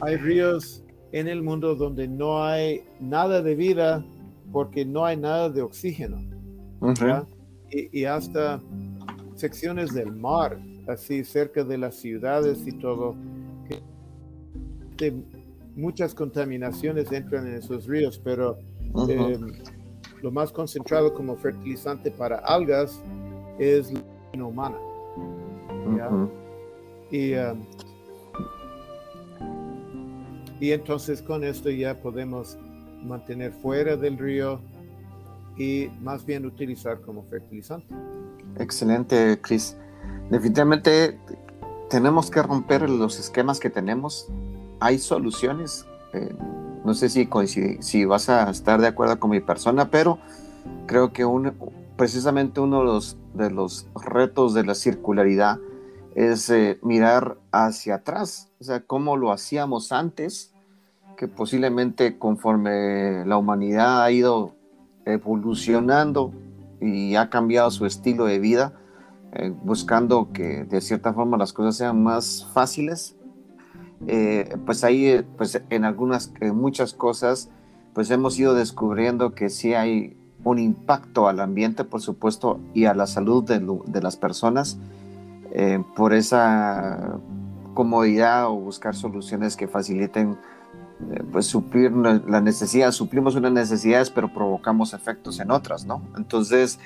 [0.01, 4.03] Hay ríos en el mundo donde no hay nada de vida
[4.51, 6.17] porque no hay nada de oxígeno.
[7.71, 8.61] y, hasta
[9.35, 13.15] secciones del mar, así cerca de las ciudades y todo,
[15.03, 15.13] que
[15.75, 18.57] muchas contaminaciones entran en esos ríos, pero
[19.09, 19.37] eh,
[20.21, 23.01] lo más concentrado como fertilizante para algas
[23.59, 23.91] es
[24.33, 24.77] la humana.
[27.11, 27.61] y, um,
[30.59, 32.57] y entonces con esto ya podemos
[33.03, 34.61] mantener fuera del río
[35.57, 37.93] y más bien utilizar como fertilizante.
[38.57, 39.75] Excelente, Chris.
[40.29, 41.19] Definitivamente
[41.89, 44.29] tenemos que romper los esquemas que tenemos.
[44.83, 45.87] Hay soluciones.
[46.11, 46.35] Eh,
[46.83, 47.25] no sé si,
[47.79, 50.19] si vas a estar de acuerdo con mi persona, pero
[50.87, 51.25] creo que
[51.95, 55.57] precisamente uno de los, de los retos de la circularidad
[56.15, 60.53] es eh, mirar hacia atrás, o sea, cómo lo hacíamos antes,
[61.15, 64.53] que posiblemente conforme la humanidad ha ido
[65.05, 66.33] evolucionando
[66.81, 68.73] y ha cambiado su estilo de vida,
[69.31, 73.15] eh, buscando que de cierta forma las cosas sean más fáciles.
[74.07, 77.49] Eh, pues ahí, eh, pues en algunas, muchas cosas,
[77.93, 82.93] pues hemos ido descubriendo que sí hay un impacto al ambiente, por supuesto, y a
[82.93, 84.77] la salud de, las personas
[85.95, 87.19] por esa
[87.73, 90.37] comodidad o buscar soluciones que faciliten
[91.11, 96.01] eh, pues suplir la necesidad, suplimos unas necesidades, pero provocamos efectos en otras, ¿no?
[96.15, 96.79] Entonces,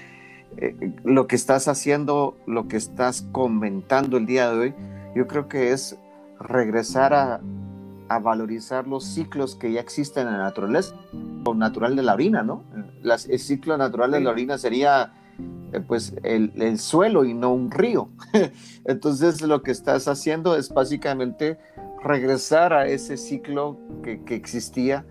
[0.58, 4.73] eh, lo que estás haciendo, lo que estás comentando el día de hoy,
[5.15, 5.97] yo creo que es
[6.39, 7.41] regresar a,
[8.10, 10.95] a valorizar los ciclos que ya existen en la naturaleza,
[11.45, 12.63] o natural de la orina, ¿no?
[13.04, 15.13] el ciclo natural de la orina sería
[15.71, 18.10] eh, pues el, el, suelo y no un río.
[18.86, 21.58] Entonces lo que estás haciendo es básicamente
[22.04, 25.06] regresar a ese ciclo que, existía,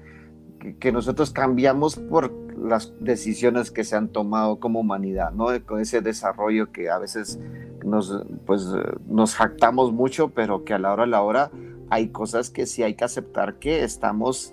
[0.81, 5.47] que, nosotros cambiamos por las decisiones que se han tomado como humanidad, ¿no?
[5.65, 7.39] Con ese desarrollo que a veces
[7.87, 8.67] nos, pues,
[9.09, 11.51] nos jactamos mucho, pero que a la hora a la hora
[11.89, 14.53] hay cosas que sí hay que aceptar que estamos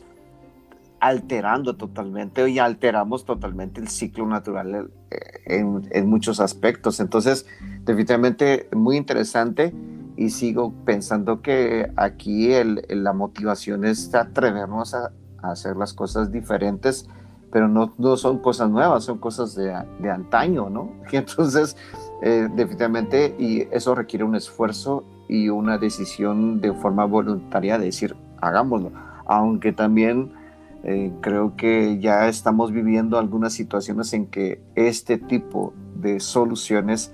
[1.00, 7.02] alterando totalmente y alteramos totalmente el ciclo natural eh, en, en muchos aspectos.
[7.02, 7.46] Entonces,
[7.84, 9.74] definitivamente muy interesante
[10.16, 17.06] y sigo pensando que aquí el, la motivación es atrevernos a, hacer las cosas diferentes,
[17.52, 20.94] pero no, no, son cosas nuevas, son cosas de, de antaño, ¿no?
[21.12, 21.76] Y entonces,
[22.24, 28.16] eh, definitivamente, y eso requiere un esfuerzo y una decisión de forma voluntaria de decir,
[28.42, 28.92] hagámoslo,
[29.28, 30.32] aunque también
[30.86, 37.14] Eh, creo que ya estamos viviendo algunas situaciones en que este tipo de soluciones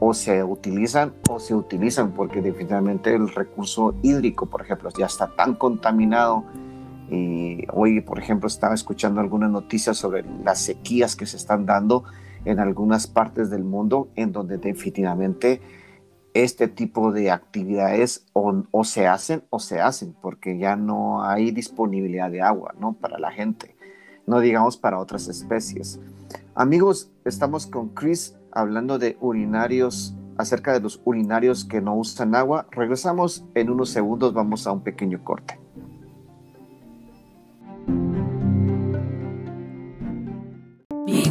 [0.00, 5.28] o se utilizan o se utilizan porque definitivamente el recurso hídrico, por ejemplo, ya está
[5.28, 6.42] tan contaminado.
[7.08, 12.02] Y hoy, por ejemplo, estaba escuchando algunas noticias sobre las sequías que se están dando
[12.44, 15.60] en algunas partes del mundo en donde definitivamente
[16.34, 22.30] este tipo de actividades o, se hacen o se hacen porque ya no hay disponibilidad
[22.30, 22.94] de agua, ¿no?
[22.94, 23.76] Para la gente,
[24.26, 26.00] no digamos para otras especies.
[26.54, 32.66] Amigos, estamos con Chris hablando de urinarios, acerca de los urinarios que no usan agua.
[32.72, 35.63] Regresamos en unos segundos, vamos a un pequeño corte.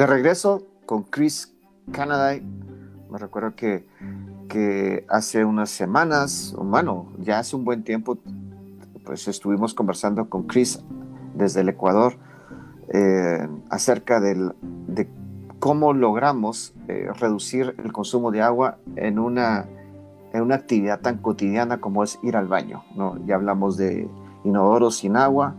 [0.00, 1.54] De regreso con Chris
[1.92, 2.32] Canada.
[3.10, 8.16] Me recuerdo que hace unas semanas, bueno, ya hace un buen tiempo,
[9.04, 10.82] pues estuvimos conversando con Chris
[11.34, 12.14] desde el Ecuador
[12.94, 15.10] eh, acerca de
[15.58, 19.66] cómo logramos eh, reducir el consumo de agua en una,
[20.32, 22.84] en una actividad tan cotidiana como es ir al baño.
[22.96, 23.18] ¿no?
[23.26, 24.08] Ya hablamos de
[24.44, 25.56] inodoros sin agua,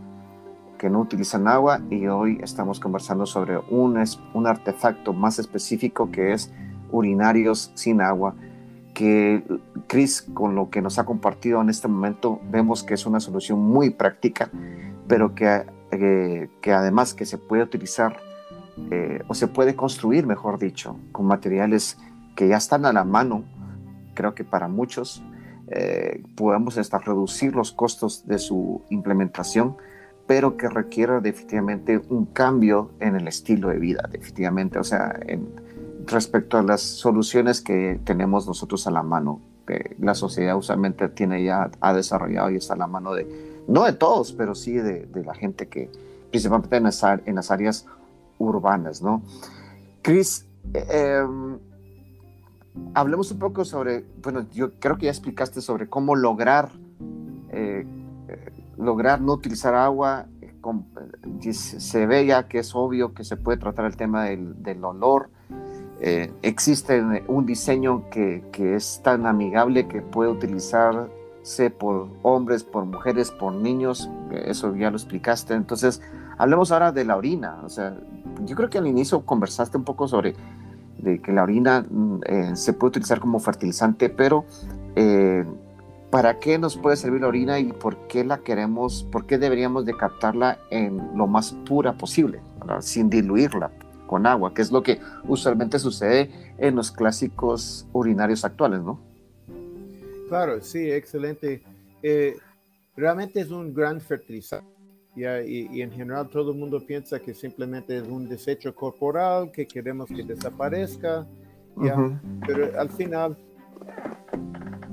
[0.82, 4.02] que no utilizan agua, y hoy estamos conversando sobre un,
[4.34, 6.52] un artefacto más específico que es
[6.90, 8.34] urinarios sin agua
[8.92, 9.44] que
[9.86, 13.60] Chris, con lo que nos ha compartido en este momento, vemos que es una solución
[13.60, 14.50] muy práctica,
[15.06, 18.18] pero que, eh, que además que se puede utilizar
[18.90, 21.96] eh, o se puede construir, mejor dicho, con materiales
[22.34, 23.44] que ya están a la mano,
[24.14, 25.22] creo que para muchos
[25.68, 29.76] eh, podemos hasta reducir los costos de su implementación,
[30.26, 35.48] pero que requiere definitivamente un cambio en el estilo de vida, definitivamente, o sea, en,
[36.06, 41.44] respecto a las soluciones que tenemos nosotros a la mano, que la sociedad usualmente tiene
[41.44, 45.08] ya, ha desarrollado y está a la mano de, no de todos, pero sí de,
[45.24, 45.90] la gente que,
[46.30, 47.86] principalmente en las, en las áreas
[48.38, 49.22] urbanas, ¿no?
[50.02, 51.58] Chris, em,
[52.94, 56.70] hablemos un poco sobre, bueno, yo creo que ya explicaste sobre cómo lograr,
[57.50, 57.86] eh,
[58.82, 60.26] lograr no utilizar agua.
[61.52, 65.30] se ve ya que es obvio que se puede tratar el tema del, olor,
[66.00, 73.30] eh, existe un diseño que, es tan amigable que puede utilizarse por hombres, por mujeres,
[73.30, 75.54] por niños, eso ya lo explicaste.
[75.54, 76.00] Entonces,
[76.38, 77.60] hablemos ahora de la orina.
[77.64, 77.96] O sea,
[78.44, 80.34] yo creo que al inicio conversaste un poco sobre
[80.98, 84.44] de que la orina mm, eh, se puede utilizar como fertilizante, pero
[84.94, 85.44] eh,
[86.12, 89.86] ¿para qué nos puede servir la orina y por qué la queremos, por qué deberíamos
[89.86, 92.40] de captarla en lo más pura posible,
[92.80, 93.72] sin diluirla?
[94.06, 99.00] con agua, que es lo que usualmente sucede en los clásicos urinarios actuales, ¿no?
[100.28, 101.62] Claro, sí, excelente.
[102.02, 102.36] Eh,
[102.94, 104.68] realmente es un gran fertilizante.
[105.16, 110.10] Y, en general todo el mundo piensa que simplemente es un desecho corporal que queremos
[110.10, 111.26] que desaparezca,
[112.46, 113.34] pero al final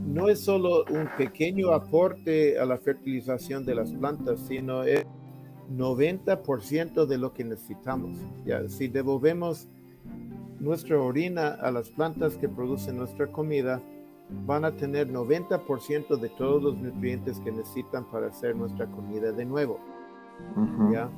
[0.10, 5.06] no es solo un pequeño aporte a la fertilización de las plantas, sino es
[5.72, 8.18] 90% de lo que necesitamos.
[8.44, 9.68] Ya, si devolvemos
[10.60, 13.82] nuestra orina a las plantas que producen nuestra comida,
[14.48, 19.46] van a tener 90% de todos los nutrientes que necesitan para hacer nuestra comida de
[19.46, 19.80] nuevo.
[20.92, 21.10] ¿ya?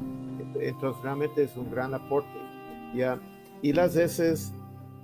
[0.59, 2.39] Entonces realmente es un gran aporte.
[2.93, 3.19] ¿ya?
[3.61, 4.53] Y las heces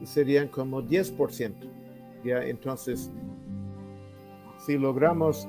[0.04, 1.54] serían como 10%.
[2.26, 2.44] ¿ya?
[2.46, 3.12] Entonces,
[4.68, 5.48] si logramos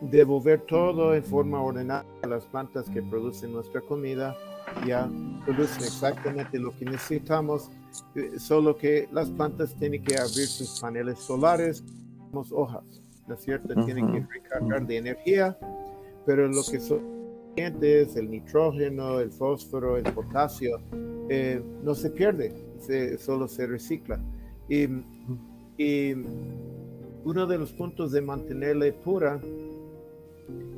[0.00, 4.36] devolver todo en forma ordenada a las plantas que producen nuestra comida.
[4.86, 5.10] Ya
[5.44, 7.68] producen exactamente lo que necesitamos,
[8.14, 11.84] eh, solo que las plantas tienen que abrir sus paneles solares,
[12.32, 12.84] hojas,
[13.26, 13.74] ¿no es cierto?
[13.84, 15.58] Tienen que recargar de energía,
[16.24, 17.00] pero lo que son
[17.56, 20.80] el nitrógeno, el fósforo, el potasio,
[21.28, 22.54] eh, no se pierde,
[23.18, 24.18] solo se recicla.
[24.68, 24.86] Y,
[25.76, 26.14] y
[27.24, 29.40] uno de los puntos de mantenerla pura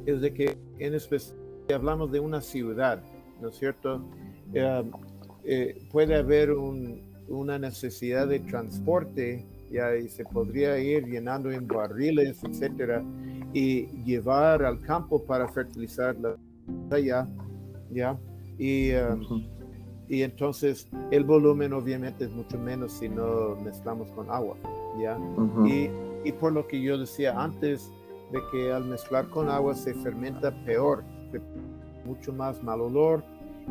[0.06, 1.36] es de que en especial
[1.74, 3.02] hablamos de una ciudad,
[3.40, 4.02] ¿no es cierto?
[4.52, 4.82] Eh,
[5.44, 11.66] eh, puede haber un- una necesidad de transporte, ya, y se podría ir llenando en
[11.66, 13.02] barriles, etcétera,
[13.54, 16.36] y llevar al campo para fertilizar la
[16.90, 17.26] allá,
[17.90, 18.18] ya,
[18.58, 19.42] y, um,
[20.08, 24.56] y entonces el volumen obviamente es mucho menos si no mezclamos con agua,
[25.00, 25.16] ya.
[25.16, 25.66] Ujú.
[25.66, 25.88] Y,
[26.24, 27.92] y por lo que yo decía antes,
[28.32, 31.04] de que al mezclar con agua se fermenta peor,
[32.04, 33.22] mucho más mal olor,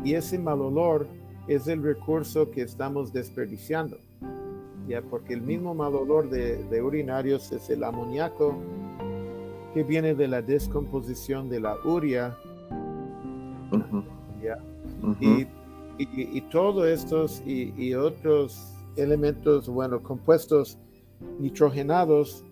[0.04, 1.06] y ese mal olor
[1.48, 3.98] es el recurso que estamos desperdiciando,
[4.88, 8.54] ya porque el mismo mal olor de, de urinarios es el amoníaco
[9.74, 12.36] que viene de la descomposición de la urea,
[14.42, 14.58] ya,
[15.20, 15.48] y, y,
[15.98, 20.78] y todos estos y, y otros elementos, bueno, compuestos
[21.38, 22.44] nitrogenados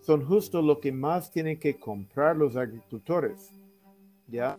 [0.00, 3.50] son justo lo que más tienen que comprar los agricultores.
[4.28, 4.58] Ya,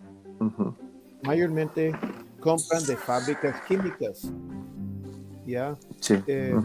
[1.24, 1.92] mayormente
[2.40, 4.32] compran de fábricas químicas.
[5.46, 6.16] Ya, Sí.
[6.28, 6.56] Eh,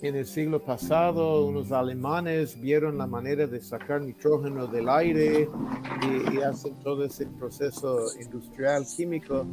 [0.00, 5.48] en el siglo pasado unos alemanes vieron la manera de sacar nitrógeno del aire
[6.02, 9.44] y, y hacen todo ese proceso industrial químico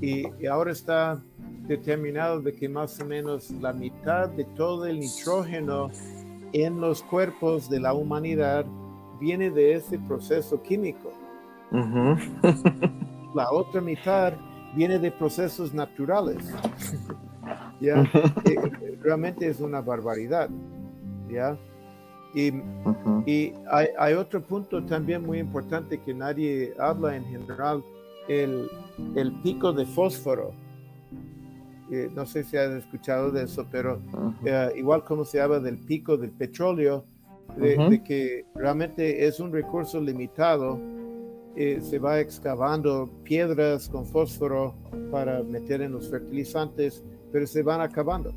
[0.00, 1.22] y, y ahora está
[1.66, 5.90] determinado de que más o menos la mitad de todo el nitrógeno
[6.52, 8.64] en los cuerpos de la humanidad
[9.20, 11.12] viene de ese proceso químico.
[11.70, 12.16] Ujú.
[13.34, 14.34] La otra mitad
[14.74, 16.52] viene de procesos naturales.
[17.80, 18.04] ¿Ya?
[19.02, 20.50] Realmente es una barbaridad.
[21.30, 21.56] ¿Ya?
[22.34, 23.22] Y Ujú.
[23.26, 27.82] y hay, hay otro punto también muy importante que nadie habla en general,
[28.28, 28.68] el,
[29.16, 30.52] el pico de fósforo.
[31.92, 34.00] Eh, no sé si has escuchado de eso, pero
[34.46, 37.04] eh, igual como se habla del pico del petróleo,
[37.54, 40.80] de, de que realmente es un recurso limitado,
[41.54, 44.74] eh, se va excavando piedras con fósforo
[45.10, 48.32] para meter en los fertilizantes, pero se van acabando.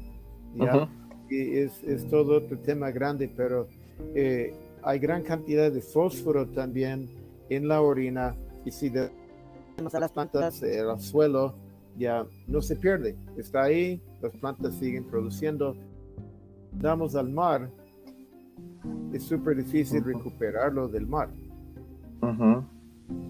[0.55, 0.75] ¿ya?
[0.75, 0.87] Ujú.
[1.29, 3.69] y es, es todo otro tema grande, pero
[4.15, 4.53] eh,
[4.83, 7.09] hay gran cantidad de fósforo también
[7.49, 8.35] en la orina
[8.65, 9.09] y si le
[9.77, 11.55] damos a las plantas al suelo,
[11.97, 15.75] ya no se pierde, está ahí, las plantas siguen produciendo.
[16.73, 17.69] Damos al mar,
[19.13, 21.29] es súper difícil recuperarlo del mar.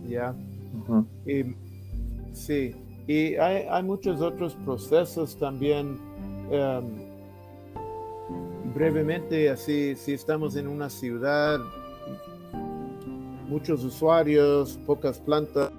[0.07, 0.36] ¿ya?
[1.26, 1.55] Y,
[2.34, 2.76] sí,
[3.07, 5.97] y hay, hay muchos otros procesos también.
[6.51, 7.16] em,
[8.76, 11.59] brevemente, así, si estamos en una ciudad,
[13.47, 15.72] muchos usuarios, pocas plantas,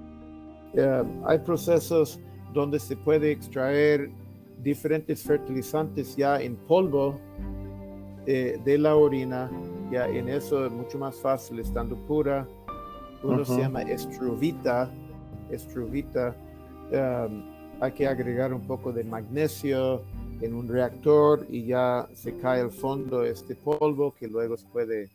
[0.73, 2.19] em, hay procesos
[2.53, 4.09] donde se puede extraer
[4.63, 7.19] diferentes fertilizantes ya en polvo
[8.25, 9.49] eh, de la orina,
[9.91, 12.47] ya en eso es mucho más fácil estando pura.
[13.23, 13.61] Uno se Ujú.
[13.61, 14.89] llama estruvita,
[15.51, 16.35] estruvita.
[16.91, 17.43] um,
[17.79, 20.01] hay que agregar un poco de magnesio
[20.41, 25.09] en un reactor y ya se cae al fondo este polvo que luego se puede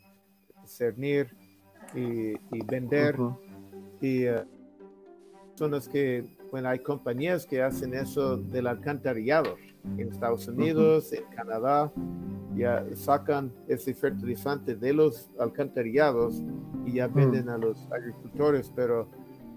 [0.65, 1.29] cernir
[1.95, 3.17] y, y vender.
[4.01, 4.45] Y eh,
[5.57, 9.57] son las que, bueno, hay compañías que hacen eso del alcantarillado
[9.97, 11.91] en Estados Unidos, en Canadá,
[12.55, 16.43] ya sacan ese fertilizante de los alcantarillados
[16.85, 19.09] y ya venden a los agricultores, pero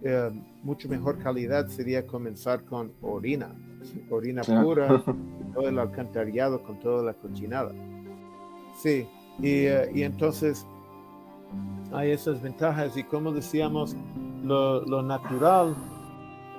[0.04, 0.32] eh,
[0.64, 3.54] mucho mejor calidad sería comenzar con orina,
[4.10, 5.04] orina pura,
[5.54, 7.74] todo el alcantarillado con toda la cochinada.
[8.82, 9.06] Sí,
[9.39, 10.66] y, eh, y entonces
[11.91, 13.98] hay esas ventajas y como decíamos,
[14.46, 15.76] lo, lo natural,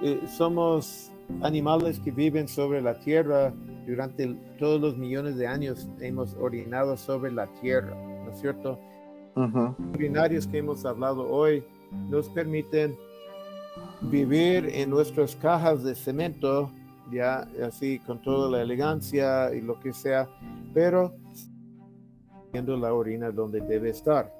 [0.03, 1.11] eh, somos
[1.42, 3.53] animales que viven sobre la tierra
[3.86, 4.26] durante
[4.59, 7.94] todos los millones de años hemos orinado sobre la tierra,
[8.24, 8.78] ¿no es cierto?
[9.36, 9.74] Ujú.
[9.94, 11.62] urinarios que hemos hablado hoy
[12.09, 12.97] nos permiten
[14.11, 16.70] vivir en nuestras cajas de cemento,
[17.12, 20.26] ya así con toda la elegancia y lo que sea,
[20.72, 21.14] pero
[22.53, 24.32] viendo la orina donde debe estar,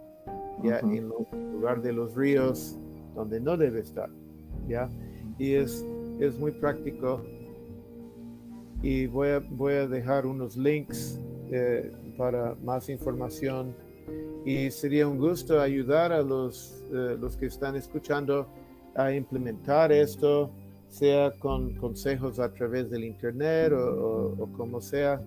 [0.62, 2.78] ya en lo- en lugar de los ríos
[3.14, 4.09] donde no debe estar,
[4.66, 4.88] ya
[5.39, 5.84] y es
[6.20, 7.22] es muy práctico
[8.82, 11.20] y voy a, voy a dejar unos links
[11.51, 13.74] eh, para más información
[14.45, 18.47] y sería un gusto ayudar a los, eh, los que están escuchando
[18.95, 20.51] a implementar esto,
[20.89, 25.20] sea con consejos a través del internet o, o- o como sea.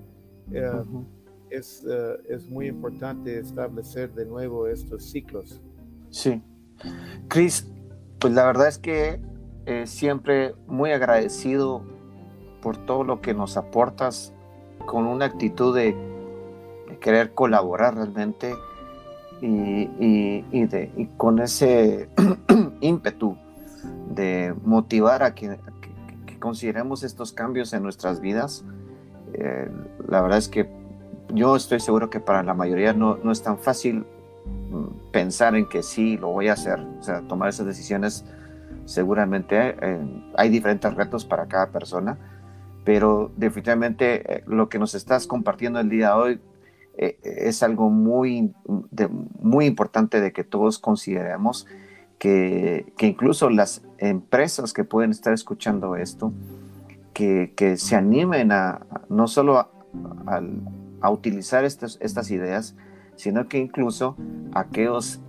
[0.51, 1.05] Eh, Ujú.
[1.49, 1.85] es,
[2.29, 5.61] es muy importante establecer de nuevo estos ciclos.
[6.09, 6.41] Sí.
[7.27, 7.67] Chris,
[8.19, 9.19] pues la verdad es que
[9.65, 11.81] eh, siempre muy agradecido
[12.61, 14.33] por todo lo que nos aportas
[14.85, 15.95] con una actitud de,
[16.99, 18.55] querer colaborar realmente
[19.41, 22.09] y, y- y de, con ese
[22.81, 23.37] ímpetu
[24.13, 25.57] de motivar a que-
[26.39, 28.63] consideremos estos cambios en nuestras vidas.
[29.33, 29.69] Eh,
[30.07, 30.69] la verdad es que
[31.33, 34.05] yo estoy seguro que para la mayoría no, no es tan fácil
[34.71, 38.25] mm, pensar en que sí, lo voy a hacer, o sea, tomar esas decisiones.
[38.89, 39.99] Seguramente eh,
[40.35, 42.17] hay diferentes retos para cada persona,
[42.83, 46.41] pero definitivamente eh, lo que nos estás compartiendo el día de hoy
[46.97, 48.51] eh, es algo muy,
[49.39, 51.67] muy importante de que todos consideremos
[52.17, 56.33] que, que incluso las empresas que pueden estar escuchando esto,
[57.13, 62.75] que, que se animen a no solo a, utilizar estas, estas ideas,
[63.17, 64.17] sino que incluso
[64.51, 65.21] aquellos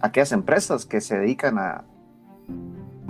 [0.00, 1.84] aquellas empresas que se dedican a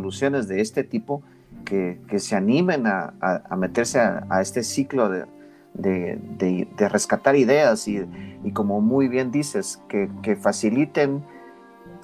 [0.04, 1.22] soluciones de este tipo,
[1.64, 5.24] que, que se animen a, a- meterse a, este ciclo de,
[5.72, 8.04] de- de- de rescatar ideas y,
[8.44, 11.24] y como muy bien dices, que, que faciliten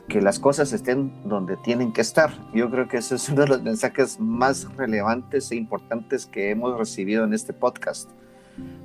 [0.08, 2.30] que las cosas estén donde tienen que estar.
[2.54, 6.76] Yo creo que ese es uno de los mensajes más relevantes e importantes que hemos
[6.78, 8.10] recibido en este podcast.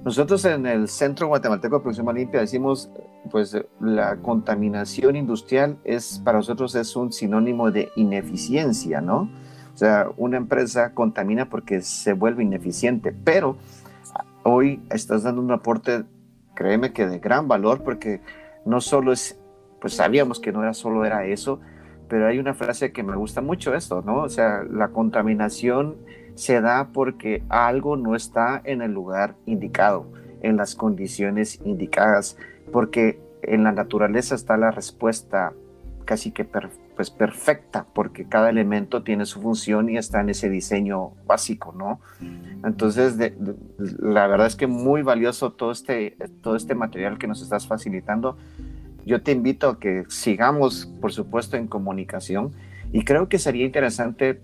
[0.03, 2.91] Nosotros en el Centro Guatemalteco de Producción Limpia decimos,
[3.31, 9.29] pues la contaminación industrial es para nosotros es un sinónimo de ineficiencia, ¿no?
[9.73, 13.57] O sea, una empresa contamina porque se vuelve ineficiente, pero
[14.43, 16.05] hoy estás dando un aporte,
[16.53, 18.21] créeme que de gran valor, porque
[18.63, 19.39] no solo es,
[19.81, 21.59] pues sabíamos que no era solo era eso,
[22.07, 24.21] pero hay una frase que me gusta mucho esto, ¿no?
[24.21, 25.95] O sea, la contaminación
[26.35, 30.05] se da porque algo no está en el lugar indicado,
[30.41, 32.37] en las condiciones indicadas,
[32.71, 35.53] porque en la naturaleza está la respuesta
[36.05, 40.49] casi que per- pues perfecta, porque cada elemento tiene su función y está en ese
[40.49, 41.99] diseño básico, ¿no?
[42.63, 43.17] Entonces,
[43.99, 48.37] la verdad es que muy valioso todo este, todo este material que nos estás facilitando.
[49.05, 52.53] Yo te invito a que sigamos, por supuesto, en comunicación
[52.93, 54.41] y creo que sería interesante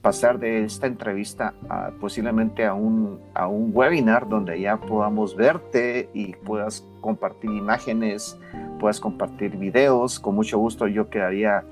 [0.00, 6.08] pasar de esta entrevista a, posiblemente a un, a un webinar donde ya podamos verte
[6.12, 8.38] y puedas compartir imágenes,
[8.80, 10.20] puedas compartir videos.
[10.20, 11.64] Con mucho gusto yo quedaría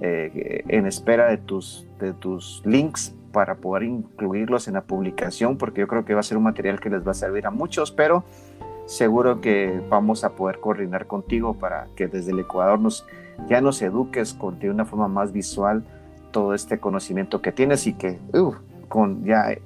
[0.00, 5.80] eh, en espera de tus, de tus links para poder incluirlos en la publicación, porque
[5.80, 7.92] yo creo que va a ser un material que les va a servir a muchos,
[7.92, 8.24] pero
[8.86, 13.06] seguro que vamos a poder coordinar contigo para que desde el Ecuador nos,
[13.48, 15.84] ya nos eduques con, de una forma más visual
[16.30, 18.54] todo este conocimiento que tienes y que uh,
[18.88, 19.56] con ya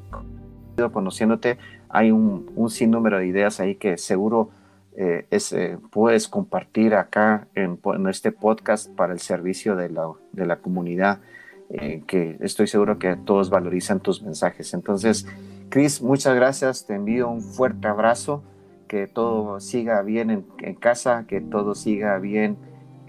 [0.93, 1.59] conociéndote
[1.89, 4.51] hay un, un sinnúmero de ideas ahí que seguro
[4.97, 10.47] eh, es, eh, puedes compartir acá en, este podcast para el servicio de la, de
[10.47, 11.19] la comunidad
[11.71, 14.73] eh, que estoy seguro que todos valorizan tus mensajes.
[14.73, 15.27] Entonces,
[15.69, 18.45] Chris, muchas gracias, te envío un fuerte abrazo,
[18.87, 22.57] que todo siga bien en, en casa, que todo siga bien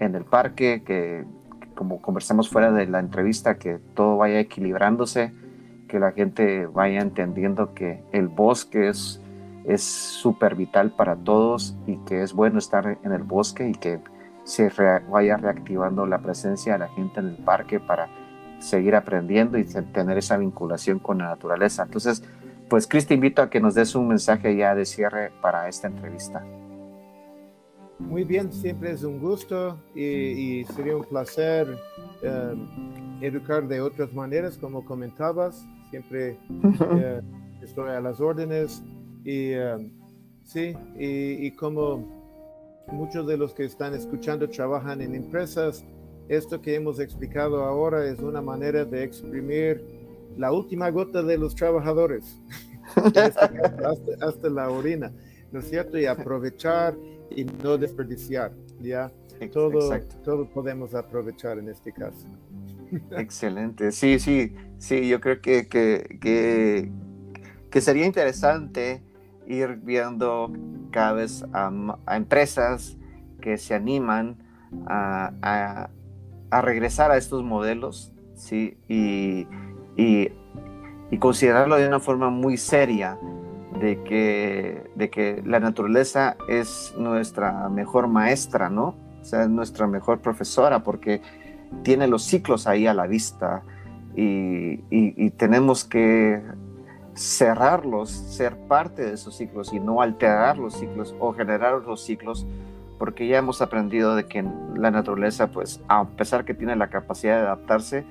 [0.00, 1.24] en el parque, que, que
[1.76, 5.32] como conversamos fuera de la entrevista, que todo vaya equilibrándose,
[5.86, 9.22] que la gente vaya entendiendo que el bosque es
[9.64, 13.98] es súper vital para todos y que es bueno estar en el bosque y que
[14.44, 14.70] se
[15.10, 18.08] vaya reactivando la presencia de la gente en el parque para
[18.60, 21.82] seguir aprendiendo y te- tener esa vinculación con la naturaleza.
[21.82, 22.22] Entonces,
[22.68, 25.88] pues Chris, te invito a que nos des un mensaje ya de cierre para esta
[25.88, 26.44] entrevista.
[27.98, 31.78] Muy bien, siempre es un gusto y, y sería un placer
[32.22, 32.54] eh,
[33.22, 35.66] educar de otras maneras, como comentabas.
[35.90, 36.38] Siempre
[36.96, 37.22] eh,
[37.62, 38.82] estoy a las órdenes
[39.24, 39.90] y eh,
[40.44, 42.06] sí, y, y como
[42.88, 45.84] muchos de los que están escuchando trabajan en empresas,
[46.28, 49.82] esto que hemos explicado ahora es una manera de exprimir
[50.36, 52.38] la última gota de los trabajadores,
[53.06, 55.12] este hasta, hasta la orina,
[55.50, 55.98] ¿no es cierto?
[55.98, 56.94] Y aprovechar
[57.30, 59.10] y no desperdiciar, ¿ya?
[59.52, 60.16] Todo, Exacto.
[60.24, 62.26] todo podemos aprovechar en este caso.
[63.10, 63.92] Excelente.
[63.92, 66.90] Sí, sí, sí, yo creo que, que, que,
[67.70, 69.02] que sería interesante
[69.46, 70.52] ir viendo
[70.90, 72.96] cada vez a empresas
[73.40, 74.38] que se animan
[74.86, 75.90] a, a-
[76.50, 78.78] a regresar a estos modelos, ¿sí?
[78.88, 79.46] Y,
[79.96, 80.30] y,
[81.10, 83.18] y considerarlo de una forma muy seria,
[83.80, 88.94] de que, de que la naturaleza es nuestra mejor maestra, ¿no?
[89.20, 91.20] O sea, es nuestra mejor profesora, porque
[91.82, 93.62] tiene los ciclos ahí a la vista
[94.14, 96.40] y, y- tenemos que
[97.14, 102.46] cerrarlos, ser parte de esos ciclos y no alterar los ciclos o generar los ciclos,
[102.98, 107.36] porque ya hemos aprendido de que la naturaleza, pues a pesar que tiene la capacidad
[107.36, 108.04] de adaptarse,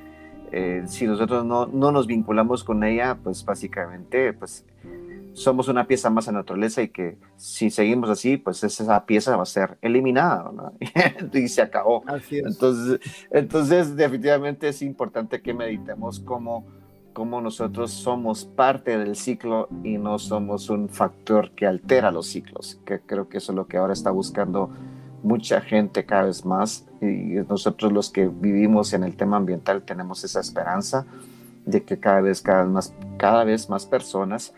[0.52, 4.66] eh, si nosotros no, no nos vinculamos con ella, pues básicamente, pues
[5.36, 9.36] somos una pieza más a la naturaleza y que si seguimos así, pues esa pieza
[9.36, 10.72] va a ser eliminada ¿no?
[11.34, 12.04] y se acabó.
[12.08, 12.46] Así es.
[12.46, 16.66] Entonces, entonces, definitivamente es importante que meditemos cómo,
[17.12, 22.80] cómo nosotros somos parte del ciclo y no somos un factor que altera los ciclos,
[22.86, 24.70] que creo que eso es lo que ahora está buscando
[25.22, 30.24] mucha gente cada vez más y nosotros los que vivimos en el tema ambiental tenemos
[30.24, 31.06] esa esperanza
[31.66, 34.54] de que cada vez, cada vez más, cada vez más personas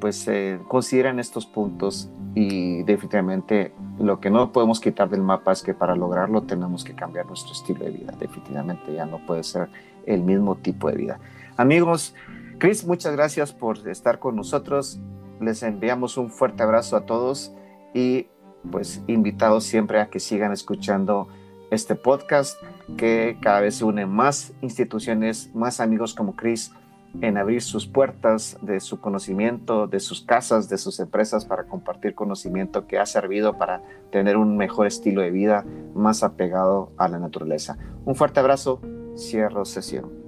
[0.00, 5.62] pues eh, consideran estos puntos y definitivamente lo que no podemos quitar del mapa es
[5.62, 8.14] que para lograrlo tenemos que cambiar nuestro estilo de vida.
[8.18, 9.68] Definitivamente ya no puede ser
[10.06, 11.20] el mismo tipo de vida.
[11.56, 12.14] Amigos,
[12.58, 14.98] Chris, muchas gracias por estar con nosotros.
[15.40, 17.52] Les enviamos un fuerte abrazo a todos
[17.94, 18.28] y
[18.70, 21.28] pues invitados siempre a que sigan escuchando
[21.70, 22.60] este podcast
[22.96, 26.72] que cada vez se unen más instituciones, más amigos como Chris
[27.20, 32.14] en abrir sus puertas de su conocimiento, de sus casas, de sus empresas para compartir
[32.14, 37.18] conocimiento que ha servido para tener un mejor estilo de vida más apegado a la
[37.18, 37.76] naturaleza.
[38.04, 38.80] Un fuerte abrazo,
[39.16, 40.20] cierro sesión.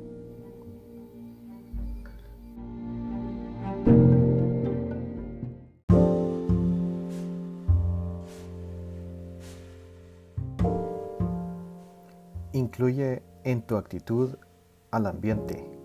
[12.53, 14.37] Incluye en tu actitud
[14.91, 15.82] al ambiente